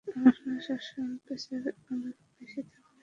[0.09, 0.35] আমার
[0.61, 1.63] সবসময় প্রেসার
[1.89, 2.89] অনেক বেশি থাকে।